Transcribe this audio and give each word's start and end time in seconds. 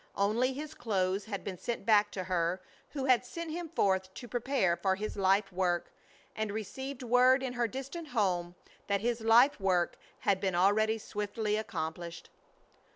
Only 0.15 0.51
his 0.53 0.73
clothes 0.73 1.25
had 1.25 1.43
been 1.43 1.59
sent 1.59 1.85
back 1.85 2.09
to 2.13 2.23
her 2.23 2.59
who 2.89 3.05
had 3.05 3.23
sent 3.23 3.51
him 3.51 3.69
forth 3.69 4.11
to 4.15 4.27
prepare 4.27 4.75
for 4.75 4.95
his 4.95 5.15
life 5.15 5.53
work, 5.53 5.91
and 6.35 6.51
received 6.51 7.03
word 7.03 7.43
in 7.43 7.53
her 7.53 7.67
distant 7.67 8.07
home 8.07 8.55
that 8.87 9.01
his 9.01 9.21
life 9.21 9.59
work 9.59 9.99
had 10.21 10.39
been 10.41 10.55
already 10.55 10.97
swiftly 10.97 11.55
accomplished. 11.55 12.31